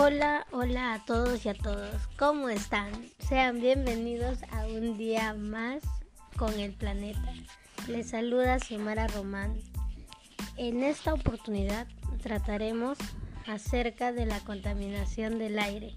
Hola, 0.00 0.46
hola 0.52 0.94
a 0.94 1.04
todos 1.04 1.44
y 1.44 1.48
a 1.48 1.54
todos. 1.54 1.92
¿Cómo 2.16 2.48
están? 2.50 2.92
Sean 3.18 3.60
bienvenidos 3.60 4.38
a 4.52 4.64
un 4.66 4.96
día 4.96 5.34
más 5.34 5.82
con 6.36 6.56
el 6.60 6.72
planeta. 6.72 7.34
Les 7.88 8.10
saluda 8.10 8.60
Xiomara 8.60 9.08
Román. 9.08 9.58
En 10.56 10.84
esta 10.84 11.12
oportunidad 11.12 11.88
trataremos 12.22 12.96
acerca 13.48 14.12
de 14.12 14.24
la 14.24 14.38
contaminación 14.38 15.40
del 15.40 15.58
aire. 15.58 15.96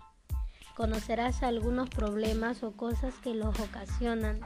Conocerás 0.75 1.43
algunos 1.43 1.87
problemas 1.91 2.63
o 2.63 2.71
cosas 2.71 3.13
que 3.21 3.35
los 3.35 3.59
ocasionan 3.59 4.41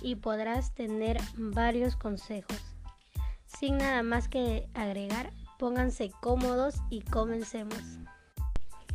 y 0.00 0.14
podrás 0.14 0.74
tener 0.74 1.18
varios 1.36 1.94
consejos. 1.94 2.58
Sin 3.44 3.76
nada 3.76 4.02
más 4.02 4.28
que 4.28 4.66
agregar, 4.72 5.30
pónganse 5.58 6.10
cómodos 6.22 6.76
y 6.88 7.02
comencemos. 7.02 8.03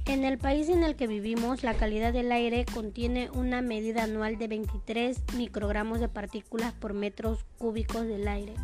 En 0.09 0.25
el 0.25 0.39
país 0.39 0.69
en 0.69 0.81
el 0.81 0.95
que 0.95 1.05
vivimos, 1.05 1.61
la 1.61 1.75
calidad 1.75 2.11
del 2.11 2.31
aire 2.31 2.65
contiene 2.65 3.29
una 3.29 3.61
medida 3.61 4.05
anual 4.05 4.39
de 4.39 4.47
23 4.47 5.21
microgramos 5.37 5.99
de 5.99 6.07
partículas 6.09 6.73
por 6.73 6.95
metros 6.95 7.45
cúbicos 7.59 8.07
del 8.07 8.27
aire, 8.27 8.55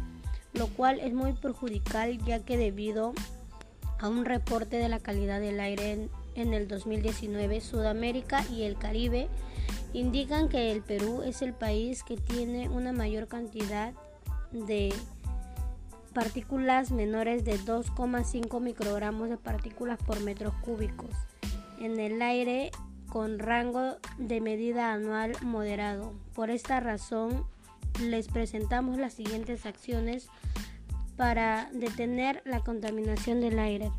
lo 0.54 0.66
cual 0.70 1.00
es 1.00 1.14
muy 1.14 1.34
perjudicial 1.34 2.18
ya 2.26 2.40
que 2.40 2.58
debido 2.58 3.14
a 4.00 4.10
un 4.10 4.26
reporte 4.26 4.78
de 4.78 4.90
la 4.90 4.98
calidad 4.98 5.40
del 5.40 5.60
aire 5.60 6.10
en, 6.34 6.54
el 6.56 6.68
2019, 6.68 7.62
Sudamérica 7.62 8.44
y 8.52 8.64
el 8.64 8.76
Caribe 8.76 9.28
indican 9.94 10.50
que 10.50 10.72
el 10.72 10.82
Perú 10.82 11.22
es 11.22 11.44
el 11.44 11.54
país 11.54 12.02
que 12.02 12.18
tiene 12.18 12.70
una 12.70 12.92
mayor 12.92 13.28
cantidad 13.28 13.94
de 14.52 14.92
partículas 16.12 16.90
menores 16.90 17.46
de 17.46 17.60
2,5 17.60 18.60
microgramos 18.60 19.30
de 19.30 19.38
partículas 19.38 20.00
por 20.02 20.20
metros 20.22 20.56
cúbicos 20.64 21.12
en 21.80 22.00
el 22.00 22.22
aire 22.22 22.72
con 23.10 23.40
rango 23.40 23.98
de 24.18 24.42
medida 24.42 24.92
anual 24.92 25.34
moderado. 25.42 26.14
Por 26.34 26.50
esta 26.50 26.80
razón, 26.80 27.46
les 28.02 28.28
presentamos 28.28 28.98
las 28.98 29.14
siguientes 29.14 29.66
acciones 29.66 30.28
para 31.16 31.70
detener 31.72 32.42
la 32.46 32.60
contaminación 32.60 33.40
del 33.42 33.60
aire. 33.60 33.92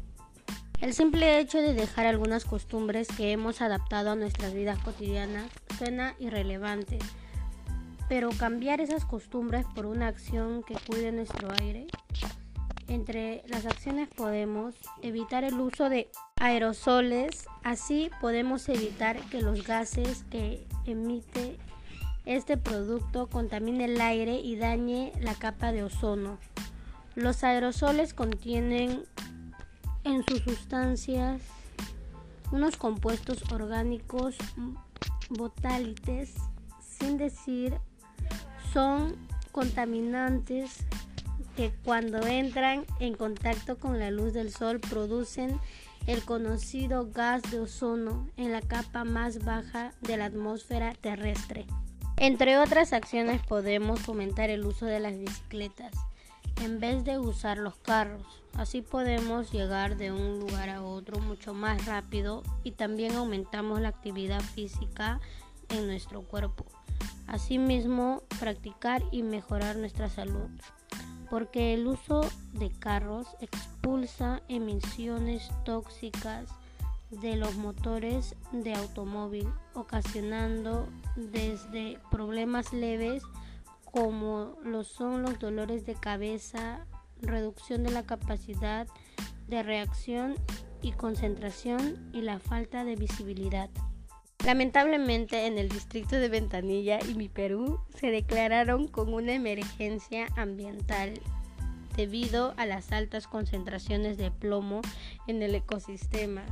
El 0.81 0.93
simple 0.93 1.39
hecho 1.41 1.63
de 1.63 1.73
dejar 1.73 2.05
algunas 2.05 2.45
costumbres 2.45 3.09
que 3.09 3.33
hemos 3.33 3.63
adaptado 3.63 4.11
a 4.11 4.17
nuestras 4.17 4.53
vidas 4.53 4.79
cotidianas 4.81 5.47
suena 5.79 6.15
irrelevante, 6.19 6.99
pero 8.11 8.29
cambiar 8.31 8.83
esas 8.83 9.07
costumbres 9.07 9.65
por 9.75 9.87
una 9.87 10.09
acción 10.09 10.63
que 10.63 10.77
cuide 10.87 11.13
nuestro 11.13 11.49
aire 11.63 11.87
entre 12.89 13.43
las 13.49 13.67
acciones 13.67 14.09
podemos 14.09 14.75
evitar 15.03 15.45
el 15.45 15.59
uso 15.61 15.89
de 15.89 16.11
aerosoles, 16.37 17.47
así 17.63 18.11
podemos 18.21 18.69
evitar 18.69 19.21
que 19.31 19.43
los 19.43 19.65
gases 19.67 20.25
que 20.31 20.67
emite 20.85 21.59
este 22.25 22.57
producto 22.57 23.29
contamine 23.29 23.87
el 23.87 24.01
aire 24.01 24.41
y 24.41 24.57
dañe 24.57 25.13
la 25.21 25.35
capa 25.35 25.73
de 25.73 25.85
ozono. 25.85 26.39
Los 27.15 27.45
aerosoles 27.45 28.15
contienen 28.15 29.05
en 30.05 30.25
sus 30.25 30.41
sustancias 30.41 31.43
unos 32.53 32.77
compuestos 32.77 33.43
orgánicos 33.53 34.37
volátiles, 35.31 36.35
sin 36.81 37.17
decir 37.17 37.75
son 38.73 39.17
contaminantes 39.53 40.85
que 41.57 41.73
cuando 41.85 42.25
entran 42.27 42.85
en 43.01 43.15
contacto 43.15 43.79
con 43.79 43.99
la 43.99 44.11
luz 44.11 44.35
del 44.35 44.53
sol 44.53 44.79
producen 44.79 45.59
el 46.07 46.23
conocido 46.23 47.11
gas 47.11 47.43
de 47.51 47.61
ozono 47.61 48.29
en 48.37 48.53
la 48.53 48.61
capa 48.61 49.05
más 49.05 49.45
baja 49.45 49.93
de 50.03 50.19
la 50.19 50.27
atmósfera 50.27 50.93
terrestre. 50.95 51.67
Entre 52.19 52.59
otras 52.59 52.93
acciones 52.93 53.41
podemos 53.43 54.01
fomentar 54.01 54.51
el 54.51 54.65
uso 54.67 54.87
de 54.87 55.01
las 55.01 55.19
bicicletas 55.19 55.93
en 56.63 56.79
vez 56.79 57.05
de 57.05 57.19
usar 57.19 57.59
los 57.59 57.77
carros. 57.77 58.43
Así 58.55 58.83
podemos 58.83 59.51
llegar 59.51 59.97
de 59.97 60.13
un 60.13 60.39
lugar 60.39 60.69
a 60.69 60.83
otro 60.83 61.21
mucho 61.21 61.55
más 61.55 61.85
rápido 61.87 62.43
y 62.65 62.73
también 62.73 63.17
aumentamos 63.17 63.81
la 63.81 63.89
actividad 63.89 64.41
física 64.41 65.21
en 65.71 65.87
nuestro 65.87 66.23
cuerpo. 66.23 66.67
Asimismo, 67.27 68.23
practicar 68.39 69.03
y 69.11 69.23
mejorar 69.23 69.77
nuestra 69.77 70.09
salud 70.09 70.49
porque 71.31 71.75
el 71.75 71.87
uso 71.87 72.23
de 72.53 72.71
carros 72.71 73.27
expulsa 73.41 74.43
emisiones 74.49 75.51
tóxicas 75.65 76.49
de 77.11 77.37
los 77.37 77.57
motores 77.57 78.35
de 78.53 78.75
automóvil, 78.75 79.49
ocasionando 79.75 80.89
desde 81.15 81.99
problemas 82.11 82.73
leves 82.73 83.23
como 83.85 84.55
son 84.85 85.23
los 85.23 85.39
dolores 85.39 85.87
de 85.87 85.95
cabeza, 85.95 86.87
reducción 87.23 87.83
de 87.83 87.91
la 87.91 88.05
capacidad 88.05 88.87
de 89.49 89.63
reacción 89.63 90.35
y 90.83 90.93
concentración 90.93 92.11
y 92.13 92.23
la 92.23 92.39
falta 92.39 92.85
de 92.85 92.97
visibilidad. 92.97 93.71
Lamentablemente 94.47 95.47
en 95.47 95.59
el 95.59 95.69
distrito 95.69 96.15
de 96.15 96.29
Ventanilla 96.29 97.01
y 97.05 97.15
mi 97.15 97.29
Perú 97.29 97.81
se 97.99 98.13
declararon 98.13 98.87
con 98.87 99.13
una 99.13 99.33
emergencia 99.33 100.29
ambiental 100.37 101.15
debido 101.97 102.55
a 102.57 102.65
las 102.65 102.93
altas 102.93 103.27
concentraciones 103.27 104.19
de 104.19 104.31
plomo 104.31 104.83
en 105.27 105.43
el 105.43 105.57
ecosistema 105.57 106.45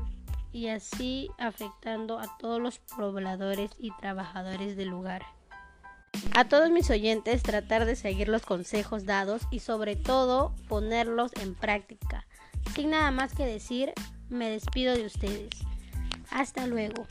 y 0.51 0.67
así 0.69 1.31
afectando 1.39 2.19
a 2.19 2.37
todos 2.37 2.61
los 2.61 2.81
pobladores 2.81 3.71
y 3.79 3.93
trabajadores 4.01 4.77
del 4.77 4.89
lugar. 4.89 5.23
A 6.35 6.49
todos 6.49 6.71
mis 6.71 6.91
oyentes 6.91 7.45
tratar 7.45 7.85
de 7.85 7.95
seguir 7.95 8.29
los 8.29 8.43
consejos 8.43 9.07
dados 9.07 9.43
y 9.53 9.61
sobre 9.61 9.95
todo 9.95 10.53
ponerlos 10.67 11.31
en 11.41 11.55
práctica. 11.55 12.27
Sin 12.75 12.91
nada 12.91 13.13
más 13.13 13.35
que 13.35 13.47
decir, 13.47 13.93
me 14.31 14.51
despido 14.51 14.97
de 14.97 15.07
ustedes. 15.07 15.51
Hasta 16.33 16.67
luego. 16.67 17.07